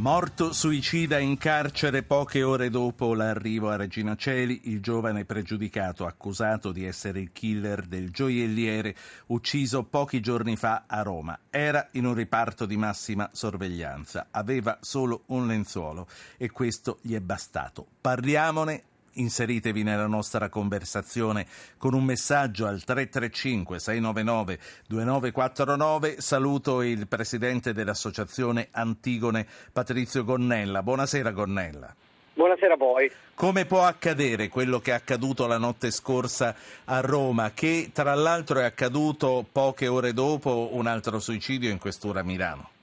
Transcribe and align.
Morto 0.00 0.54
suicida 0.54 1.18
in 1.18 1.36
carcere 1.36 2.02
poche 2.02 2.42
ore 2.42 2.70
dopo 2.70 3.12
l'arrivo 3.12 3.68
a 3.68 3.76
Regina 3.76 4.16
Celi, 4.16 4.62
il 4.64 4.80
giovane 4.80 5.26
pregiudicato 5.26 6.06
accusato 6.06 6.72
di 6.72 6.86
essere 6.86 7.20
il 7.20 7.32
killer 7.32 7.82
del 7.82 8.10
gioielliere 8.10 8.96
ucciso 9.26 9.82
pochi 9.82 10.20
giorni 10.20 10.56
fa 10.56 10.84
a 10.86 11.02
Roma. 11.02 11.38
Era 11.50 11.86
in 11.92 12.06
un 12.06 12.14
riparto 12.14 12.64
di 12.64 12.78
massima 12.78 13.28
sorveglianza, 13.30 14.28
aveva 14.30 14.78
solo 14.80 15.24
un 15.26 15.46
lenzuolo 15.46 16.08
e 16.38 16.50
questo 16.50 17.00
gli 17.02 17.14
è 17.14 17.20
bastato. 17.20 17.86
Parliamone 18.00 18.84
Inseritevi 19.20 19.82
nella 19.82 20.06
nostra 20.06 20.48
conversazione 20.48 21.46
con 21.76 21.92
un 21.92 22.04
messaggio 22.04 22.66
al 22.66 22.82
335 22.82 23.78
699 23.78 24.58
2949. 24.88 26.20
Saluto 26.20 26.80
il 26.80 27.06
presidente 27.06 27.74
dell'associazione 27.74 28.68
Antigone, 28.70 29.46
Patrizio 29.72 30.24
Gonnella. 30.24 30.82
Buonasera 30.82 31.32
Gonnella. 31.32 31.94
Buonasera 32.32 32.72
a 32.72 32.76
voi. 32.78 33.12
Come 33.34 33.66
può 33.66 33.84
accadere 33.84 34.48
quello 34.48 34.80
che 34.80 34.92
è 34.92 34.94
accaduto 34.94 35.46
la 35.46 35.58
notte 35.58 35.90
scorsa 35.90 36.54
a 36.86 37.00
Roma, 37.00 37.50
che 37.52 37.90
tra 37.92 38.14
l'altro 38.14 38.60
è 38.60 38.64
accaduto 38.64 39.44
poche 39.52 39.86
ore 39.86 40.14
dopo 40.14 40.70
un 40.72 40.86
altro 40.86 41.18
suicidio 41.18 41.68
in 41.68 41.78
questura 41.78 42.20
a 42.20 42.24
Milano? 42.24 42.79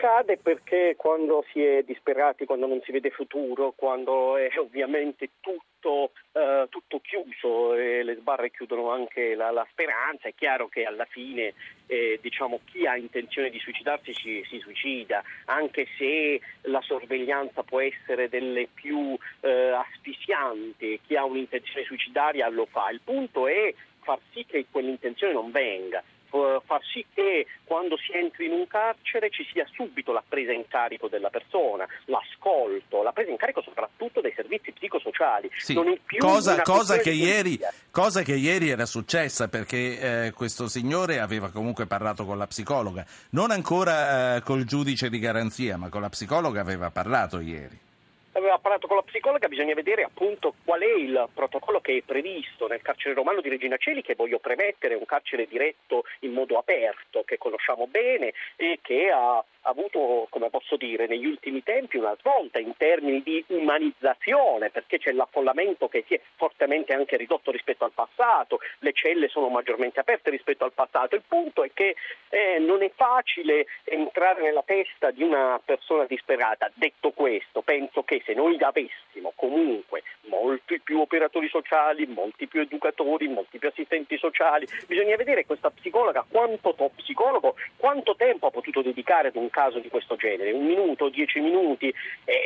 Accade 0.00 0.38
perché 0.38 0.94
quando 0.96 1.44
si 1.52 1.62
è 1.62 1.82
disperati, 1.82 2.46
quando 2.46 2.66
non 2.66 2.80
si 2.82 2.90
vede 2.90 3.10
futuro, 3.10 3.74
quando 3.76 4.38
è 4.38 4.50
ovviamente 4.58 5.32
tutto, 5.40 6.12
eh, 6.32 6.66
tutto 6.70 7.00
chiuso 7.00 7.74
e 7.74 8.02
le 8.02 8.16
sbarre 8.16 8.50
chiudono 8.50 8.90
anche 8.90 9.34
la, 9.34 9.50
la 9.50 9.66
speranza, 9.70 10.28
è 10.28 10.34
chiaro 10.34 10.68
che 10.68 10.84
alla 10.84 11.04
fine 11.04 11.52
eh, 11.86 12.18
diciamo, 12.22 12.60
chi 12.64 12.86
ha 12.86 12.96
intenzione 12.96 13.50
di 13.50 13.58
suicidarsi 13.58 14.14
si, 14.14 14.42
si, 14.48 14.58
suicida, 14.60 15.22
anche 15.44 15.86
se 15.98 16.40
la 16.62 16.80
sorveglianza 16.80 17.62
può 17.62 17.80
essere 17.80 18.30
delle 18.30 18.68
più 18.72 19.14
eh, 19.40 19.50
asfissianti, 19.50 21.00
chi 21.06 21.14
ha 21.16 21.24
un'intenzione 21.24 21.84
suicidaria 21.84 22.48
lo 22.48 22.64
fa. 22.64 22.88
Il 22.90 23.02
punto 23.04 23.46
è 23.46 23.74
far 24.02 24.18
sì 24.32 24.46
che 24.46 24.64
quell'intenzione 24.70 25.34
non 25.34 25.50
venga 25.50 26.02
far 26.30 26.80
sì 26.84 27.04
che 27.12 27.46
quando 27.64 27.96
si 27.96 28.12
entri 28.12 28.46
in 28.46 28.52
un 28.52 28.66
carcere 28.66 29.30
ci 29.30 29.46
sia 29.52 29.66
subito 29.72 30.12
la 30.12 30.22
presa 30.26 30.52
in 30.52 30.66
carico 30.68 31.08
della 31.08 31.30
persona, 31.30 31.86
l'ascolto, 32.06 33.02
la 33.02 33.12
presa 33.12 33.30
in 33.30 33.36
carico 33.36 33.62
soprattutto 33.62 34.20
dei 34.20 34.32
servizi 34.34 34.72
psicosociali. 34.72 35.50
Sì, 35.56 35.74
cosa, 36.18 36.62
cosa, 36.62 36.98
che 36.98 37.10
ieri, 37.10 37.58
cosa, 37.90 38.22
che 38.22 38.34
ieri, 38.34 38.70
era 38.70 38.86
successa 38.86 39.48
perché 39.48 40.26
eh, 40.26 40.32
questo 40.32 40.68
signore 40.68 41.20
aveva 41.20 41.50
comunque 41.50 41.86
parlato 41.86 42.24
con 42.24 42.38
la 42.38 42.46
psicologa, 42.46 43.04
non 43.30 43.50
ancora 43.50 44.36
eh, 44.36 44.42
col 44.42 44.64
giudice 44.64 45.08
di 45.08 45.18
garanzia, 45.18 45.76
ma 45.76 45.88
con 45.88 46.00
la 46.00 46.08
psicologa 46.08 46.60
aveva 46.60 46.90
parlato 46.90 47.40
ieri 47.40 47.88
aveva 48.32 48.58
parlato 48.58 48.86
con 48.86 48.96
la 48.96 49.02
psicologa, 49.02 49.48
bisogna 49.48 49.74
vedere 49.74 50.02
appunto 50.02 50.54
qual 50.64 50.80
è 50.80 50.92
il 50.94 51.28
protocollo 51.34 51.80
che 51.80 51.96
è 51.96 52.02
previsto 52.02 52.66
nel 52.66 52.82
carcere 52.82 53.14
romano 53.14 53.40
di 53.40 53.48
Regina 53.48 53.76
Celi, 53.76 54.02
che 54.02 54.14
voglio 54.14 54.38
premettere 54.38 54.94
è 54.94 54.96
un 54.96 55.04
carcere 55.04 55.46
diretto 55.46 56.04
in 56.20 56.32
modo 56.32 56.58
aperto, 56.58 57.22
che 57.24 57.38
conosciamo 57.38 57.86
bene 57.86 58.32
e 58.56 58.78
che 58.82 59.10
ha 59.10 59.42
avuto, 59.62 60.26
come 60.30 60.48
posso 60.50 60.76
dire, 60.76 61.06
negli 61.06 61.26
ultimi 61.26 61.62
tempi 61.62 61.96
una 61.96 62.16
svolta 62.18 62.58
in 62.58 62.74
termini 62.76 63.22
di 63.22 63.44
umanizzazione, 63.48 64.70
perché 64.70 64.98
c'è 64.98 65.12
l'affollamento 65.12 65.88
che 65.88 66.04
si 66.06 66.14
è 66.14 66.20
fortemente 66.36 66.94
anche 66.94 67.16
ridotto 67.16 67.50
rispetto 67.50 67.84
al 67.84 67.92
passato, 67.92 68.60
le 68.78 68.92
celle 68.92 69.28
sono 69.28 69.48
maggiormente 69.48 70.00
aperte 70.00 70.30
rispetto 70.30 70.64
al 70.64 70.72
passato. 70.72 71.14
Il 71.14 71.24
punto 71.26 71.62
è 71.62 71.70
che 71.72 71.96
eh, 72.28 72.58
non 72.58 72.82
è 72.82 72.90
facile 72.94 73.66
entrare 73.84 74.42
nella 74.42 74.62
testa 74.64 75.10
di 75.10 75.22
una 75.22 75.60
persona 75.64 76.04
disperata. 76.04 76.70
Detto 76.74 77.10
questo, 77.10 77.62
penso 77.62 78.02
che 78.02 78.19
se 78.24 78.34
noi 78.34 78.56
avessimo 78.60 79.32
comunque 79.34 80.02
molti 80.28 80.80
più 80.80 81.00
operatori 81.00 81.48
sociali, 81.48 82.06
molti 82.06 82.46
più 82.46 82.60
educatori, 82.60 83.28
molti 83.28 83.58
più 83.58 83.68
assistenti 83.68 84.16
sociali, 84.18 84.66
bisogna 84.86 85.16
vedere 85.16 85.46
questa 85.46 85.70
psicologa 85.70 86.24
quanto 86.28 86.74
psicologo, 86.96 87.56
quanto 87.76 88.14
tempo 88.16 88.46
ha 88.46 88.50
potuto 88.50 88.82
dedicare 88.82 89.28
ad 89.28 89.36
un 89.36 89.50
caso 89.50 89.78
di 89.78 89.88
questo 89.88 90.16
genere, 90.16 90.52
un 90.52 90.66
minuto, 90.66 91.08
dieci 91.08 91.40
minuti. 91.40 91.86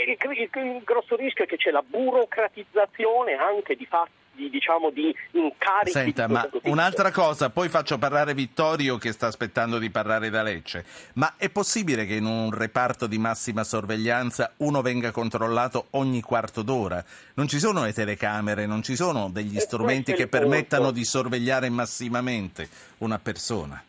Il, 0.06 0.16
il, 0.32 0.48
il 0.52 0.82
grosso 0.84 1.16
rischio 1.16 1.44
è 1.44 1.46
che 1.46 1.56
c'è 1.56 1.70
la 1.70 1.82
burocratizzazione 1.82 3.34
anche 3.34 3.76
di 3.76 3.86
fatti 3.86 4.22
di, 4.34 4.50
diciamo, 4.50 4.90
di 4.90 5.14
incarichi. 5.32 5.90
Senta, 5.90 6.28
ma 6.28 6.48
un'altra 6.64 7.10
cosa, 7.10 7.50
poi 7.50 7.68
faccio 7.68 7.98
parlare 7.98 8.34
Vittorio 8.34 8.96
che 8.98 9.12
sta 9.12 9.26
aspettando 9.26 9.78
di 9.78 9.90
parlare 9.90 10.30
da 10.30 10.42
Lecce, 10.42 10.84
ma 11.14 11.34
è 11.36 11.48
possibile 11.50 12.06
che 12.06 12.14
in 12.14 12.26
un 12.26 12.50
reparto 12.52 13.06
di 13.06 13.18
massima 13.18 13.64
sorveglianza 13.64 14.54
uno 14.58 14.82
venga 14.82 15.10
controllato 15.10 15.86
ogni 15.90 16.20
quarto 16.20 16.62
d'ora? 16.62 17.02
Non 17.34 17.48
ci 17.48 17.58
sono 17.58 17.84
le 17.84 17.92
telecamere, 17.92 18.66
non 18.66 18.82
ci 18.82 18.96
sono 18.96 19.28
degli 19.30 19.58
strumenti 19.58 20.12
che 20.12 20.28
permettano 20.28 20.90
di 20.90 21.04
sorvegliare 21.04 21.68
massimamente 21.68 22.68
una 22.98 23.18
persona? 23.18 23.82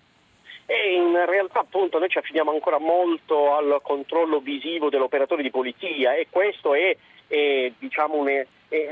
E 0.67 0.95
in 0.95 1.13
realtà 1.27 1.59
appunto 1.59 1.99
noi 1.99 2.09
ci 2.09 2.17
affidiamo 2.17 2.51
ancora 2.51 2.79
molto 2.79 3.55
al 3.55 3.79
controllo 3.83 4.39
visivo 4.39 4.89
dell'operatore 4.89 5.43
di 5.43 5.51
polizia 5.51 6.15
e 6.15 6.27
questo 6.29 6.73
è, 6.73 6.95
è 7.27 7.71
diciamo, 7.77 8.15
un, 8.15 8.27
è, 8.27 8.45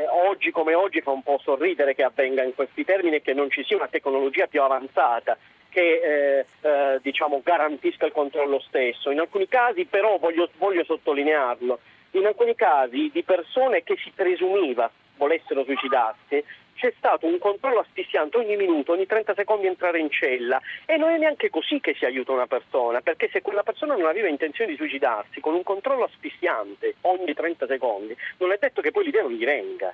oggi 0.10 0.52
come 0.52 0.74
oggi 0.74 1.02
fa 1.02 1.12
un 1.12 1.24
po' 1.24 1.40
sorridere 1.44 1.96
che 1.96 2.04
avvenga 2.04 2.44
in 2.44 2.56
questi 2.56 2.84
termini 2.84 3.18
e 3.18 3.22
che 3.22 3.34
non 3.34 3.50
ci 3.50 3.64
sia 3.64 3.78
una 3.78 3.88
tecnologia 3.88 4.48
più 4.48 4.62
avanzata 4.62 5.38
che 5.70 5.82
eh, 5.82 6.46
eh, 6.62 7.00
diciamo, 7.02 7.42
garantisca 7.44 8.06
il 8.06 8.12
controllo 8.12 8.60
stesso. 8.60 9.10
In 9.10 9.20
alcuni 9.20 9.48
casi 9.48 9.86
però 9.86 10.18
voglio, 10.18 10.50
voglio 10.58 10.84
sottolinearlo, 10.84 11.80
in 12.12 12.26
alcuni 12.26 12.54
casi 12.56 13.10
di 13.12 13.24
persone 13.24 13.84
che 13.84 13.98
si 13.98 14.12
presumiva 14.14 14.90
volessero 15.18 15.64
suicidarsi 15.64 16.44
c'è 16.76 16.94
stato 16.98 17.26
un 17.26 17.38
controllo 17.40 17.80
asfissiante 17.80 18.38
ogni 18.38 18.56
minuto, 18.56 18.94
ogni 18.94 19.06
30 19.06 19.34
secondi 19.36 19.68
entrare 19.68 20.00
in 20.00 20.10
cella 20.10 20.60
e 20.86 20.98
non 20.98 21.10
è 21.10 21.18
neanche 21.18 21.50
così 21.50 21.80
che 21.80 21.96
si 21.98 22.06
aiuta 22.06 22.32
una 22.32 22.48
persona, 22.48 23.02
perché 23.02 23.30
se 23.32 23.42
quella 23.42 23.64
persona 23.64 23.96
non 23.96 24.08
aveva 24.08 24.28
intenzione 24.28 24.72
di 24.72 24.78
suicidarsi 24.78 25.40
con 25.40 25.54
un 25.54 25.64
controllo 25.64 26.06
asfissiante 26.06 26.96
ogni 27.02 27.34
30 27.34 27.68
secondi, 27.68 28.16
non 28.38 28.52
è 28.52 28.58
detto 28.60 28.82
che 28.82 28.92
poi 28.92 29.06
l'idea 29.06 29.24
non 29.24 29.32
gli 29.32 29.46
venga. 29.46 29.94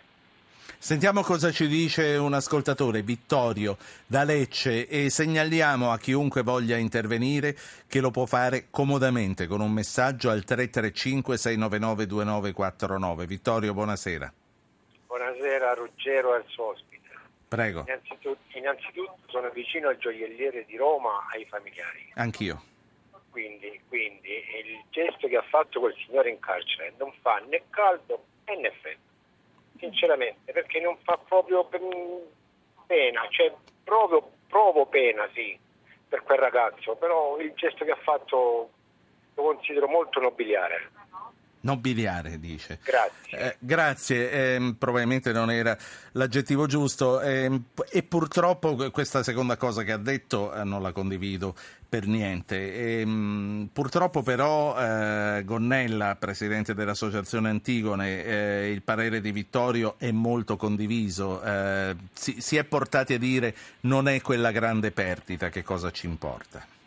Sentiamo 0.81 1.23
cosa 1.23 1.51
ci 1.51 1.68
dice 1.68 2.16
un 2.16 2.34
ascoltatore, 2.34 3.01
Vittorio 3.01 3.78
da 4.07 4.23
Lecce, 4.23 4.88
e 4.88 5.09
segnaliamo 5.09 5.91
a 5.91 5.97
chiunque 5.97 6.41
voglia 6.41 6.78
intervenire 6.78 7.53
che 7.85 8.00
lo 8.00 8.12
può 8.12 8.25
fare 8.25 8.68
comodamente 8.72 9.45
con 9.45 9.59
un 9.59 9.73
messaggio 9.73 10.29
al 10.29 10.45
335 10.45 11.35
699 11.35 12.06
2949. 12.06 13.25
Vittorio, 13.25 13.73
buonasera 13.73 14.34
buonasera 15.59 15.72
a 15.72 15.74
Ruggero 15.74 16.34
e 16.34 16.38
al 16.38 16.46
suo 16.47 16.68
ospite. 16.70 16.97
Prego. 17.47 17.84
Innanzitutto, 17.86 18.58
innanzitutto, 18.58 19.18
sono 19.28 19.50
vicino 19.50 19.90
al 19.90 19.97
gioielliere 19.97 20.66
di 20.66 20.78
Roma 20.78 21.28
ai 21.31 21.46
familiari. 21.46 22.12
Anch'io. 22.16 22.64
Quindi, 23.30 23.80
quindi 23.88 24.30
il 24.30 24.84
gesto 24.90 25.28
che 25.28 25.38
ha 25.38 25.44
fatto 25.44 25.80
quel 25.80 25.96
signore 26.06 26.30
in 26.30 26.40
carcere 26.40 26.94
non 26.98 27.12
fa 27.22 27.38
né 27.48 27.64
caldo 27.69 28.24
né 28.46 28.72
freddo, 28.81 29.02
sinceramente, 29.78 30.52
perché 30.52 30.80
non 30.80 30.98
fa 31.03 31.18
proprio 31.18 31.68
pena, 32.88 33.28
cioè 33.30 33.53
proprio, 33.84 34.31
provo 34.48 34.88
pena, 34.88 35.30
sì, 35.34 35.58
per 36.08 36.24
quel 36.24 36.40
ragazzo, 36.40 36.96
però 36.96 37.40
il 37.40 37.53
gesto 37.53 37.86
che 37.86 37.92
ha 37.92 38.00
fatto 38.02 38.72
lo 39.36 39.44
considero 39.44 39.88
molto 39.88 40.19
nobiliare. 40.19 40.90
Nobiliare, 41.62 42.40
dice. 42.40 42.80
Grazie. 42.84 43.38
Eh, 43.38 43.56
grazie, 43.59 44.31
eh, 44.31 44.75
probabilmente 44.78 45.34
non 45.34 45.52
era 45.52 45.78
l'aggettivo 46.14 46.68
giusto 46.68 47.20
eh, 47.20 47.62
e 47.92 48.03
purtroppo 48.03 48.90
questa 48.92 49.24
seconda 49.24 49.58
cosa 49.58 49.84
che 49.84 49.92
ha 49.92 49.98
detto 49.98 50.53
eh, 50.53 50.64
non 50.64 50.81
la 50.81 50.94
condivido 50.94 51.53
per 51.88 52.08
niente. 52.08 53.00
Ehm, 53.02 53.69
purtroppo 53.74 54.24
però 54.24 54.78
eh, 54.80 55.44
Gonnella, 55.44 56.16
presidente 56.16 56.74
dell'Associazione 56.74 57.50
Antigone, 57.50 58.24
eh, 58.24 58.72
il 58.72 58.81
parere 58.81 59.19
di 59.19 59.31
Vittorio 59.31 59.95
è 59.98 60.12
molto 60.12 60.56
condiviso. 60.56 61.42
Si, 62.13 62.42
si 62.42 62.57
è 62.57 62.63
portati 62.63 63.13
a 63.13 63.19
dire 63.19 63.56
non 63.81 64.07
è 64.07 64.22
quella 64.22 64.51
grande 64.51 64.92
perdita, 64.92 65.50
che 65.50 65.63
cosa 65.63 65.92
ci 65.92 66.06
importa? 66.06 66.78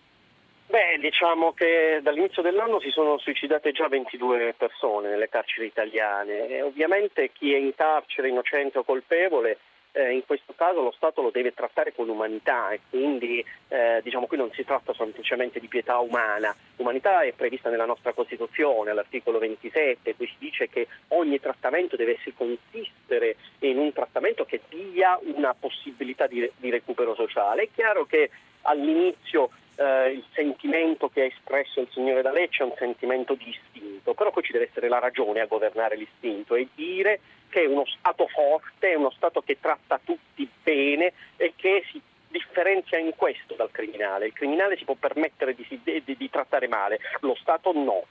Diciamo 1.02 1.52
che 1.52 1.98
dall'inizio 2.00 2.42
dell'anno 2.42 2.78
si 2.78 2.90
sono 2.90 3.18
suicidate 3.18 3.72
già 3.72 3.88
22 3.88 4.54
persone 4.56 5.08
nelle 5.08 5.28
carceri 5.28 5.66
italiane 5.66 6.46
e 6.46 6.62
ovviamente 6.62 7.32
chi 7.32 7.52
è 7.52 7.56
in 7.56 7.74
carcere 7.74 8.28
innocente 8.28 8.78
o 8.78 8.84
colpevole 8.84 9.58
eh, 9.90 10.12
in 10.12 10.24
questo 10.24 10.52
caso 10.54 10.80
lo 10.80 10.92
Stato 10.92 11.20
lo 11.20 11.30
deve 11.30 11.54
trattare 11.54 11.92
con 11.92 12.08
umanità 12.08 12.70
e 12.70 12.82
quindi 12.88 13.44
eh, 13.66 13.98
diciamo 14.04 14.28
qui 14.28 14.36
non 14.36 14.52
si 14.52 14.64
tratta 14.64 14.94
semplicemente 14.94 15.58
di 15.58 15.66
pietà 15.66 15.98
umana. 15.98 16.54
L'umanità 16.76 17.22
è 17.22 17.32
prevista 17.32 17.68
nella 17.68 17.84
nostra 17.84 18.12
Costituzione, 18.12 18.90
all'articolo 18.90 19.40
27, 19.40 20.14
qui 20.14 20.28
si 20.28 20.36
dice 20.38 20.68
che 20.68 20.86
ogni 21.08 21.40
trattamento 21.40 21.96
deve 21.96 22.16
consistere 22.36 23.34
in 23.58 23.78
un 23.78 23.92
trattamento 23.92 24.44
che 24.44 24.60
dia 24.68 25.18
una 25.34 25.52
possibilità 25.52 26.28
di, 26.28 26.48
di 26.58 26.70
recupero 26.70 27.16
sociale. 27.16 27.64
È 27.64 27.68
chiaro 27.74 28.04
che 28.04 28.30
all'inizio 28.62 29.50
eh, 29.76 30.10
il 30.10 30.24
sentimento 30.32 31.08
che 31.08 31.22
ha 31.22 31.24
espresso 31.24 31.80
il 31.80 31.88
signore 31.92 32.22
D'Alecce 32.22 32.62
è 32.62 32.66
un 32.66 32.74
sentimento 32.76 33.34
di 33.34 33.48
istinto, 33.48 34.14
però 34.14 34.30
poi 34.30 34.42
ci 34.42 34.52
deve 34.52 34.68
essere 34.68 34.88
la 34.88 34.98
ragione 34.98 35.40
a 35.40 35.46
governare 35.46 35.96
l'istinto 35.96 36.54
e 36.54 36.68
dire 36.74 37.20
che 37.48 37.62
è 37.62 37.66
uno 37.66 37.84
Stato 37.86 38.26
forte, 38.28 38.92
è 38.92 38.94
uno 38.94 39.10
Stato 39.10 39.42
che 39.42 39.58
tratta 39.60 40.00
tutti 40.02 40.48
bene 40.62 41.12
e 41.36 41.52
che 41.56 41.84
si 41.90 42.00
differenzia 42.28 42.98
in 42.98 43.12
questo 43.14 43.54
dal 43.54 43.70
criminale. 43.70 44.26
Il 44.26 44.32
criminale 44.32 44.76
si 44.76 44.84
può 44.84 44.94
permettere 44.94 45.54
di, 45.54 45.66
di, 45.82 46.16
di 46.16 46.30
trattare 46.30 46.66
male, 46.66 46.98
lo 47.20 47.36
Stato 47.36 47.72
no. 47.72 48.04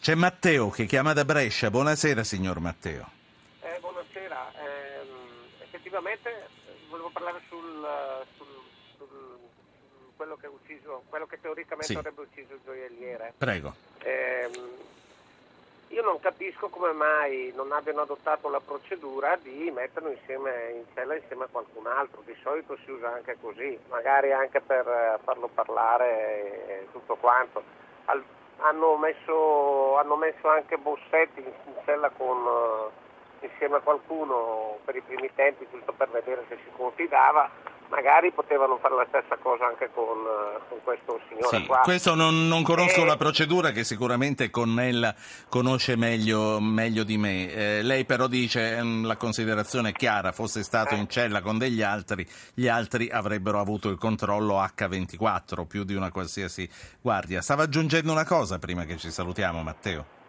C'è 0.00 0.14
Matteo 0.14 0.68
che 0.68 0.84
chiama 0.84 1.14
da 1.14 1.24
Brescia. 1.24 1.70
Buonasera 1.70 2.22
signor 2.22 2.60
Matteo. 2.60 3.08
Eh, 3.62 3.78
buonasera, 3.80 4.52
eh, 4.52 5.64
effettivamente 5.64 6.28
eh, 6.28 6.72
volevo 6.90 7.08
parlare 7.08 7.40
sul, 7.48 7.88
sul, 8.36 8.46
sul 8.46 8.63
quello, 10.24 10.36
che 10.36 10.46
ucciso, 10.46 11.02
quello, 11.08 11.26
che 11.26 11.40
teoricamente 11.40 11.92
sì. 11.92 11.96
avrebbe 11.96 12.22
ucciso 12.22 12.54
il 12.54 12.60
gioielliere. 12.64 13.34
Prego. 13.36 13.74
Eh, 14.02 14.48
io 15.88 16.02
non 16.02 16.18
capisco 16.18 16.68
come 16.68 16.92
mai 16.92 17.52
non 17.54 17.70
abbiano 17.70 18.00
adottato 18.00 18.48
la 18.48 18.60
procedura 18.60 19.36
di 19.36 19.70
metterlo 19.70 20.10
insieme 20.10 20.72
in 20.72 20.84
cella 20.94 21.14
insieme 21.14 21.44
a 21.44 21.48
qualcun 21.50 21.86
altro, 21.86 22.22
di 22.24 22.34
solito 22.42 22.76
si 22.84 22.90
usa 22.90 23.12
anche 23.12 23.36
così, 23.40 23.78
magari 23.88 24.32
anche 24.32 24.60
per 24.60 24.86
eh, 24.88 25.18
farlo 25.22 25.48
parlare 25.52 26.66
e 26.66 26.88
tutto 26.90 27.16
quanto. 27.16 27.62
Al, 28.06 28.22
hanno, 28.58 28.96
messo, 28.96 29.98
hanno, 29.98 30.16
messo, 30.16 30.48
anche 30.48 30.78
Bossetti 30.78 31.40
in, 31.40 31.52
in 31.66 31.74
cella 31.84 32.08
con, 32.10 32.38
uh, 32.38 33.44
insieme 33.44 33.76
a 33.76 33.80
qualcuno 33.80 34.78
per 34.84 34.96
i 34.96 35.02
primi 35.02 35.30
tempi, 35.34 35.66
giusto 35.70 35.92
per 35.92 36.08
vedere 36.08 36.44
se 36.48 36.56
si 36.64 36.70
confidava 36.74 37.50
magari 37.88 38.32
potevano 38.32 38.78
fare 38.78 38.94
la 38.94 39.06
stessa 39.08 39.36
cosa 39.36 39.66
anche 39.66 39.90
con, 39.92 40.18
eh, 40.18 40.60
con 40.68 40.78
questo 40.82 41.20
signore 41.28 41.56
sì, 41.58 41.66
qua. 41.66 41.80
Questo 41.82 42.14
non, 42.14 42.48
non 42.48 42.62
conosco 42.62 43.02
e... 43.02 43.06
la 43.06 43.16
procedura 43.16 43.70
che 43.70 43.84
sicuramente 43.84 44.50
Connella 44.50 45.14
conosce 45.48 45.96
meglio, 45.96 46.60
meglio 46.60 47.04
di 47.04 47.16
me. 47.16 47.52
Eh, 47.52 47.82
lei 47.82 48.04
però 48.04 48.26
dice 48.26 48.82
mm, 48.82 49.04
la 49.04 49.16
considerazione 49.16 49.90
è 49.90 49.92
chiara, 49.92 50.32
fosse 50.32 50.62
stato 50.62 50.94
eh. 50.94 50.98
in 50.98 51.08
cella 51.08 51.40
con 51.40 51.58
degli 51.58 51.82
altri, 51.82 52.26
gli 52.54 52.68
altri 52.68 53.08
avrebbero 53.08 53.60
avuto 53.60 53.88
il 53.88 53.98
controllo 53.98 54.60
H24 54.60 55.66
più 55.66 55.84
di 55.84 55.94
una 55.94 56.10
qualsiasi 56.10 56.68
guardia. 57.00 57.42
Stava 57.42 57.64
aggiungendo 57.64 58.12
una 58.12 58.24
cosa 58.24 58.58
prima 58.58 58.84
che 58.84 58.96
ci 58.96 59.10
salutiamo 59.10 59.62
Matteo 59.62 60.22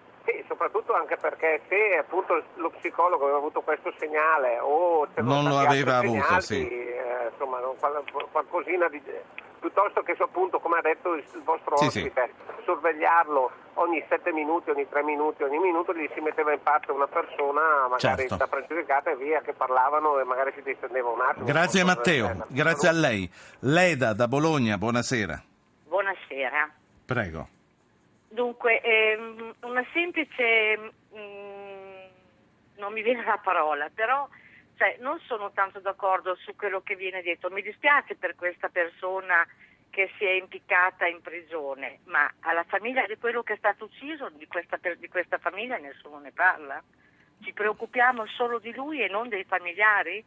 anche 0.95 1.17
perché 1.17 1.61
se 1.67 1.97
appunto 1.97 2.41
lo 2.55 2.69
psicologo 2.71 3.23
aveva 3.23 3.37
avuto 3.37 3.61
questo 3.61 3.93
segnale 3.99 4.59
o 4.59 5.07
non 5.15 5.47
lo 5.47 5.57
aveva 5.57 5.97
avuto, 5.97 6.41
segnali, 6.41 6.67
sì. 6.67 6.69
eh, 6.69 7.29
insomma 7.31 7.59
qualcosina 8.31 8.87
di 8.89 9.01
piuttosto 9.59 10.01
che 10.01 10.15
appunto 10.19 10.59
come 10.59 10.77
ha 10.77 10.81
detto 10.81 11.15
il 11.15 11.23
vostro 11.43 11.77
sì, 11.77 11.85
ospite 11.85 12.33
sì. 12.35 12.63
sorvegliarlo 12.65 13.51
ogni 13.75 14.03
sette 14.07 14.31
minuti, 14.31 14.69
ogni 14.69 14.87
tre 14.87 15.03
minuti, 15.03 15.43
ogni 15.43 15.57
minuto 15.57 15.93
gli 15.93 16.07
si 16.13 16.19
metteva 16.19 16.53
in 16.53 16.61
parte 16.61 16.91
una 16.91 17.07
persona 17.07 17.87
magari 17.89 18.27
certo. 18.27 18.47
pregiudicata 18.47 19.11
e 19.11 19.15
via 19.15 19.41
che 19.41 19.53
parlavano 19.53 20.19
e 20.19 20.23
magari 20.23 20.51
si 20.55 20.61
distendeva 20.61 21.09
un 21.09 21.21
attimo. 21.21 21.45
Grazie 21.45 21.83
Matteo, 21.83 22.45
grazie 22.47 22.89
a 22.89 22.93
lei. 22.93 23.29
Leda 23.59 24.13
da 24.13 24.27
Bologna, 24.27 24.77
buonasera. 24.77 25.41
Buonasera. 25.87 26.69
Prego. 27.05 27.54
Dunque, 28.35 28.81
ehm, 28.81 29.55
una 29.61 29.85
semplice, 29.93 30.77
mh, 30.77 31.17
mm, 31.17 32.05
non 32.79 32.91
mi 32.91 33.01
viene 33.01 33.23
la 33.23 33.39
parola, 33.41 33.89
però 33.89 34.27
cioè, 34.75 34.97
non 34.99 35.21
sono 35.21 35.53
tanto 35.53 35.79
d'accordo 35.79 36.35
su 36.35 36.53
quello 36.57 36.81
che 36.81 36.97
viene 36.97 37.21
detto. 37.21 37.49
Mi 37.49 37.61
dispiace 37.61 38.15
per 38.15 38.35
questa 38.35 38.67
persona 38.67 39.47
che 39.89 40.11
si 40.17 40.25
è 40.25 40.31
impiccata 40.31 41.07
in 41.07 41.21
prigione, 41.21 41.99
ma 42.07 42.29
alla 42.41 42.65
famiglia 42.65 43.05
di 43.05 43.15
quello 43.17 43.41
che 43.41 43.53
è 43.53 43.57
stato 43.57 43.85
ucciso, 43.85 44.27
di 44.27 44.47
questa, 44.47 44.77
di 44.97 45.07
questa 45.07 45.37
famiglia 45.37 45.77
nessuno 45.77 46.19
ne 46.19 46.33
parla. 46.33 46.83
Ci 47.41 47.53
preoccupiamo 47.53 48.25
solo 48.25 48.59
di 48.59 48.73
lui 48.73 49.01
e 49.01 49.07
non 49.07 49.29
dei 49.29 49.45
familiari? 49.45 50.21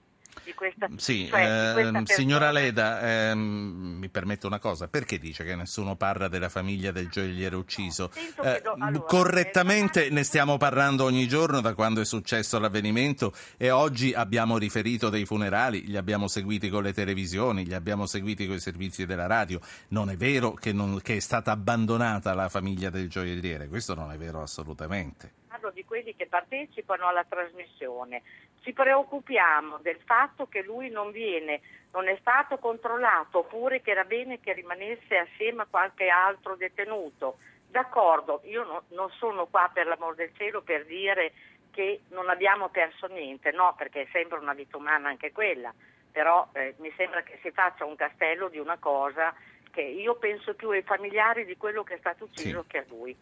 Di 0.45 0.55
questa, 0.55 0.89
sì, 0.97 1.27
cioè, 1.27 1.75
di 1.75 1.91
questa 1.91 1.99
eh, 1.99 2.15
signora 2.15 2.51
Leda, 2.51 3.31
eh, 3.31 3.35
mi 3.35 4.09
permette 4.09 4.47
una 4.47 4.59
cosa, 4.59 4.89
perché 4.89 5.19
dice 5.19 5.45
che 5.45 5.55
nessuno 5.55 5.97
parla 5.97 6.29
della 6.29 6.49
famiglia 6.49 6.91
del 6.91 7.09
gioielliere 7.09 7.57
ucciso? 7.57 8.11
Eh, 8.43 8.61
do, 8.63 8.75
allora, 8.79 9.05
correttamente 9.05 10.07
eh, 10.07 10.11
ne 10.11 10.23
stiamo 10.23 10.57
parlando 10.57 11.05
ogni 11.05 11.27
giorno 11.29 11.61
da 11.61 11.75
quando 11.75 12.01
è 12.01 12.05
successo 12.05 12.59
l'avvenimento 12.59 13.33
e 13.57 13.71
oggi 13.71 14.13
abbiamo 14.13 14.59
riferito 14.59 15.09
dei 15.09 15.25
funerali, 15.25 15.87
li 15.87 15.97
abbiamo 15.97 16.29
seguiti 16.29 16.69
con 16.69 16.83
le 16.83 16.93
televisioni, 16.93 17.65
li 17.65 17.75
abbiamo 17.75 18.07
seguiti 18.07 18.47
con 18.47 18.57
i 18.57 18.61
servizi 18.61 19.07
della 19.07 19.27
radio. 19.27 19.61
Non 19.89 20.11
è 20.11 20.17
vero 20.17 20.53
che, 20.53 20.73
non, 20.73 21.01
che 21.03 21.17
è 21.17 21.21
stata 21.21 21.53
abbandonata 21.53 22.35
la 22.35 22.49
famiglia 22.49 22.91
del 22.91 23.09
gioielliere, 23.09 23.69
questo 23.69 23.95
non 23.95 24.13
è 24.13 24.17
vero 24.17 24.41
assolutamente 24.41 25.39
parlo 25.59 25.71
di 25.71 25.85
quelli 25.85 26.15
che 26.15 26.27
partecipano 26.27 27.09
alla 27.09 27.25
trasmissione. 27.29 28.23
Ci 28.61 28.73
preoccupiamo 28.73 29.79
del 29.79 29.99
fatto 30.05 30.47
che 30.47 30.63
lui 30.63 30.91
non 30.91 31.11
viene, 31.11 31.61
non 31.93 32.09
è 32.09 32.17
stato 32.21 32.59
controllato 32.59 33.39
oppure 33.39 33.81
che 33.81 33.91
era 33.93 34.05
bene 34.05 34.41
che 34.41 34.53
rimanesse 34.53 35.17
assieme 35.17 35.63
a 35.63 35.67
qualche 35.69 36.09
altro 36.09 36.57
detenuto. 36.57 37.39
D'accordo, 37.71 38.41
io 38.45 38.65
no, 38.65 38.83
non 38.89 39.11
sono 39.11 39.47
qua 39.47 39.71
per 39.73 39.87
l'amor 39.87 40.15
del 40.15 40.33
cielo 40.37 40.63
per 40.63 40.87
dire 40.87 41.33
che 41.71 42.01
non 42.09 42.29
abbiamo 42.29 42.69
perso 42.69 43.07
niente, 43.07 43.53
no, 43.53 43.75
perché 43.77 44.09
sembra 44.11 44.39
una 44.39 44.55
vita 44.55 44.77
umana 44.77 45.09
anche 45.09 45.33
quella, 45.33 45.73
però 46.11 46.49
eh, 46.53 46.75
mi 46.79 46.93
sembra 46.97 47.23
che 47.23 47.39
si 47.43 47.51
faccia 47.53 47.85
un 47.85 47.95
castello 47.95 48.49
di 48.49 48.59
una 48.59 48.79
cosa 48.79 49.35
che 49.71 49.83
io 49.83 50.17
penso 50.17 50.55
più 50.55 50.71
ai 50.71 50.83
familiari 50.83 51.45
di 51.45 51.57
quello 51.57 51.85
che 51.85 51.95
è 51.95 51.99
stato 51.99 52.25
ucciso 52.25 52.63
sì. 52.63 52.69
che 52.69 52.79
a 52.79 52.85
lui. 52.89 53.17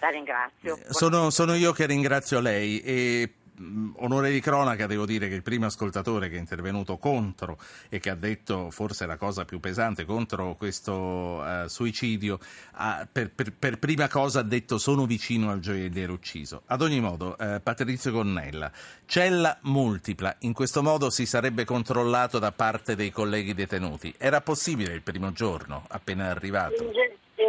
La 0.00 0.08
ringrazio. 0.08 0.76
Sono, 0.88 1.30
sono, 1.30 1.54
io 1.54 1.70
che 1.70 1.86
ringrazio 1.86 2.40
lei 2.40 2.80
e 2.80 3.32
onore 3.96 4.30
di 4.30 4.40
cronaca 4.40 4.86
devo 4.86 5.04
dire 5.04 5.28
che 5.28 5.34
il 5.34 5.42
primo 5.42 5.66
ascoltatore 5.66 6.28
che 6.28 6.36
è 6.36 6.38
intervenuto 6.38 6.96
contro 6.96 7.58
e 7.88 7.98
che 8.00 8.10
ha 8.10 8.14
detto 8.14 8.70
forse 8.70 9.06
la 9.06 9.16
cosa 9.16 9.44
più 9.44 9.60
pesante 9.60 10.04
contro 10.04 10.54
questo 10.56 10.92
uh, 10.92 11.66
suicidio 11.68 12.38
ha, 12.72 13.06
per, 13.10 13.30
per, 13.30 13.52
per, 13.52 13.78
prima 13.78 14.08
cosa 14.08 14.40
ha 14.40 14.42
detto 14.42 14.78
sono 14.78 15.04
vicino 15.04 15.50
al 15.50 15.60
gioielliere 15.60 16.12
ucciso 16.12 16.62
ad 16.66 16.80
ogni 16.80 17.00
modo 17.00 17.36
uh, 17.38 17.60
Patrizio 17.62 18.10
Gonnella 18.10 18.72
cella 19.04 19.58
multipla 19.62 20.34
in 20.40 20.52
questo 20.54 20.82
modo 20.82 21.10
si 21.10 21.26
sarebbe 21.26 21.64
controllato 21.64 22.38
da 22.38 22.52
parte 22.52 22.96
dei 22.96 23.10
colleghi 23.10 23.54
detenuti 23.54 24.14
era 24.16 24.40
possibile 24.40 24.94
il 24.94 25.02
primo 25.02 25.32
giorno 25.32 25.84
appena 25.88 26.28
arrivato? 26.28 26.90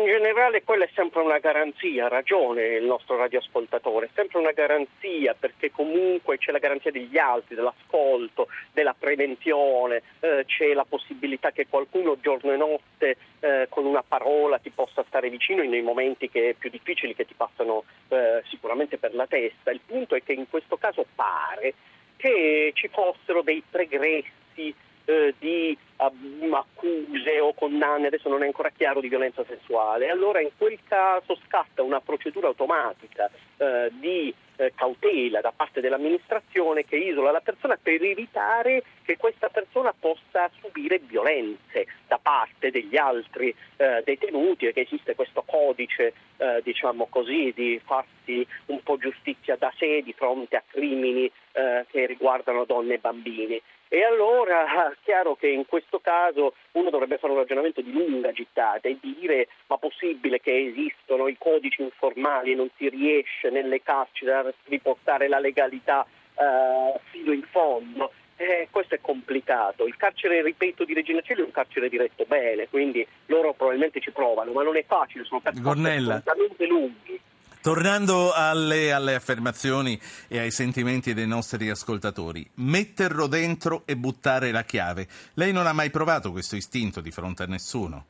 In 0.04 0.10
generale 0.10 0.64
quella 0.64 0.84
è 0.84 0.90
sempre 0.94 1.22
una 1.22 1.40
garanzia, 1.40 2.06
ha 2.06 2.10
ragione 2.10 2.76
il 2.76 2.84
nostro 2.84 3.16
radioascoltatore, 3.16 4.08
è 4.08 4.10
sempre 4.14 4.40
una 4.40 4.52
garanzia 4.52 5.34
perché 5.34 5.72
comunque 5.72 6.38
c'è 6.38 6.52
la 6.52 6.60
garanzia 6.60 6.92
degli 6.92 7.18
altri, 7.18 7.56
dell'ascolto, 7.56 8.48
della 8.74 8.94
prevenzione, 8.98 10.02
eh, 10.20 10.44
c'è 10.46 10.74
la 10.74 10.86
possibilità 10.86 11.52
che 11.52 11.68
qualcuno 11.68 12.18
giorno 12.20 12.52
e 12.52 12.58
notte 12.58 13.18
eh, 13.40 13.68
con 13.70 13.86
una 13.86 14.04
parola 14.06 14.58
ti 14.58 14.72
possa 14.72 15.04
stare 15.08 15.30
vicino 15.30 15.64
nei 15.64 15.82
momenti 15.82 16.30
più 16.30 16.70
difficili 16.70 17.16
che 17.16 17.26
ti 17.26 17.34
passano 17.36 17.86
eh, 18.10 18.42
sicuramente 18.50 18.98
per 18.98 19.14
la 19.16 19.28
testa. 19.28 19.72
Il 19.72 19.82
punto 19.86 20.16
è 20.16 20.24
che 20.24 20.34
in 20.34 20.50
questo 20.50 20.78
caso 20.78 21.06
pare 21.16 21.74
che 22.18 22.72
ci 22.74 22.90
fossero 22.90 23.42
dei 23.42 23.64
pregressi 23.70 24.74
eh, 25.06 25.34
di 25.40 25.78
uh, 25.98 26.54
accuse 26.54 27.40
o 27.42 27.54
condanne, 27.54 28.08
adesso 28.08 28.30
non 28.30 28.44
è 28.44 28.46
ancora 28.46 28.70
chiaro, 28.70 29.02
di 29.02 29.10
violenza 29.10 29.44
sessuale. 29.46 30.10
Allora 30.10 30.42
in 30.42 30.50
quel 30.58 30.80
caso 30.88 31.38
scatta 31.46 31.82
una 31.82 32.00
procedura 32.02 32.48
automatica 32.48 33.30
eh, 33.58 33.92
di 34.00 34.34
eh, 34.58 34.72
cautela 34.76 35.42
da 35.42 35.52
parte 35.56 35.82
dell'amministrazione 35.82 36.86
che 36.86 36.98
isola 36.98 37.32
la 37.32 37.42
persona 37.42 37.78
per 37.82 38.04
evitare 38.04 38.84
che 39.04 39.18
questa 39.18 39.50
persona 39.50 39.94
possa 39.98 40.50
subire 40.62 41.00
violenze 41.00 41.88
da 42.08 42.20
parte 42.22 42.72
degli 42.72 42.98
altri 42.98 43.54
eh, 43.78 44.02
detenuti 44.04 44.68
e 44.68 44.74
che 44.74 44.82
esiste 44.82 45.16
questo 45.16 45.44
codice 45.46 46.14
eh, 46.38 46.62
diciamo 46.64 47.08
così 47.08 47.52
di 47.56 47.80
farsi 47.84 48.46
un 48.68 48.82
po' 48.84 48.98
giustizia 48.98 49.56
da 49.56 49.72
sé 49.78 50.02
di 50.02 50.14
fronte 50.14 50.56
a 50.56 50.64
crimini 50.66 51.30
eh, 51.54 51.86
che 51.90 52.06
riguardano 52.06 52.66
donne 52.66 52.96
e 52.96 53.00
bambini. 53.00 53.62
E 53.94 54.04
allora 54.04 54.90
è 54.92 54.96
chiaro 55.04 55.36
che 55.36 55.48
in 55.48 55.68
questo 55.68 56.00
caso 56.00 56.56
uno 56.72 56.90
dovrebbe 56.90 57.20
fare 57.20 57.32
un 57.32 57.38
ragionamento 57.38 57.82
di 57.82 57.92
lunga 57.92 58.32
gittata 58.32 58.88
e 58.88 58.98
dire 59.00 59.50
ma 59.68 59.78
possibile 59.78 60.40
che 60.40 60.66
esistono 60.66 61.28
i 61.28 61.38
codici 61.38 61.84
informali 61.84 62.54
e 62.54 62.56
non 62.56 62.72
si 62.76 62.90
riesce 62.90 63.52
nelle 63.52 63.84
carceri 63.84 64.32
a 64.32 64.42
riportare 64.66 65.28
la 65.28 65.40
legalità 65.40 66.06
eh, 66.06 67.00
fino 67.12 67.32
in 67.32 67.44
fondo? 67.44 68.12
Eh, 68.36 68.68
questo 68.72 68.96
è 68.96 69.00
complicato. 69.02 69.86
Il 69.86 69.96
carcere, 69.96 70.42
ripeto, 70.42 70.84
di 70.86 70.94
Regina 70.94 71.22
Cielo 71.22 71.42
è 71.42 71.46
un 71.46 71.52
carcere 71.52 71.88
diretto 71.88 72.26
bene, 72.28 72.68
quindi 72.68 73.06
loro 73.28 73.54
probabilmente 73.54 74.02
ci 74.02 74.12
provano, 74.12 74.52
ma 74.52 74.64
non 74.64 74.76
è 74.76 74.84
facile, 74.86 75.24
sono 75.24 75.40
percorsi 75.40 75.86
assolutamente 75.88 76.66
lunghi. 76.66 77.22
Tornando 77.62 78.34
alle, 78.34 78.92
alle, 78.92 79.16
affermazioni 79.16 79.98
e 80.28 80.38
ai 80.40 80.52
sentimenti 80.52 81.14
dei 81.14 81.28
nostri 81.28 81.70
ascoltatori, 81.70 82.46
metterlo 82.56 83.28
dentro 83.28 83.84
e 83.86 83.96
buttare 83.96 84.52
la 84.52 84.64
chiave. 84.64 85.08
Lei 85.36 85.54
non 85.54 85.66
ha 85.66 85.72
mai 85.72 85.90
provato 85.90 86.32
questo 86.32 86.58
istinto 86.58 87.00
di 87.00 87.12
fronte 87.12 87.44
a 87.44 87.46
nessuno? 87.46 88.06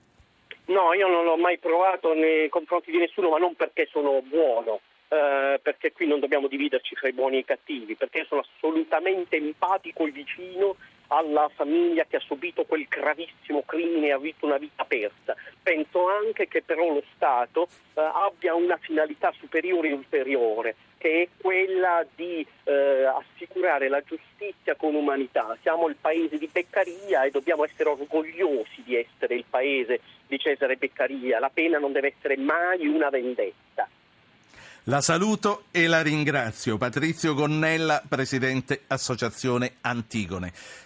No, 0.65 0.93
io 0.93 1.07
non 1.07 1.25
l'ho 1.25 1.37
mai 1.37 1.59
provato 1.59 2.15
nei 2.15 2.49
confronti 2.49 2.89
di 2.89 2.97
nessuno, 2.97 3.29
ma 3.29 3.37
non 3.37 3.53
perché 3.53 3.87
sono 3.91 4.23
buono. 4.23 4.79
Eh, 5.13 5.59
perché 5.61 5.91
qui 5.91 6.07
non 6.07 6.19
dobbiamo 6.19 6.47
dividerci 6.47 6.95
fra 6.95 7.07
i 7.07 7.13
buoni 7.13 7.35
e 7.35 7.39
i 7.39 7.45
cattivi, 7.45 7.93
perché 7.93 8.25
sono 8.27 8.41
assolutamente 8.41 9.35
empatico 9.35 10.07
e 10.07 10.09
vicino 10.11 10.75
alla 11.09 11.51
famiglia 11.53 12.05
che 12.05 12.15
ha 12.15 12.19
subito 12.19 12.63
quel 12.63 12.87
gravissimo 12.87 13.61
crimine 13.63 14.07
e 14.07 14.11
ha 14.11 14.15
avuto 14.15 14.47
una 14.47 14.57
vita 14.57 14.83
persa. 14.85 15.35
Penso 15.61 16.09
anche 16.09 16.47
che 16.47 16.63
però 16.63 16.91
lo 16.91 17.03
Stato 17.13 17.67
eh, 17.93 18.01
abbia 18.01 18.55
una 18.55 18.77
finalità 18.77 19.31
superiore 19.37 19.89
e 19.89 19.93
ulteriore, 19.93 20.75
che 20.97 21.21
è 21.21 21.27
quella 21.39 22.03
di 22.15 22.43
eh, 22.63 23.03
assicurare 23.03 23.89
la 23.89 24.01
giustizia 24.01 24.75
con 24.75 24.95
umanità. 24.95 25.55
Siamo 25.61 25.89
il 25.89 25.95
paese 26.01 26.39
di 26.39 26.49
Beccaria 26.51 27.21
e 27.21 27.29
dobbiamo 27.29 27.65
essere 27.65 27.89
orgogliosi 27.89 28.81
di 28.83 28.95
essere 28.95 29.35
il 29.35 29.45
paese 29.47 29.99
di 30.25 30.39
Cesare 30.39 30.75
Beccaria. 30.75 31.37
La 31.37 31.51
pena 31.53 31.77
non 31.77 31.91
deve 31.91 32.15
essere 32.17 32.35
mai 32.35 32.87
una 32.87 33.09
vendetta. 33.09 33.87
La 34.87 34.99
saluto 34.99 35.63
e 35.71 35.87
la 35.87 36.01
ringrazio. 36.01 36.77
Patrizio 36.77 37.33
Gonnella, 37.33 38.03
Presidente 38.05 38.81
Associazione 38.87 39.75
Antigone. 39.79 40.51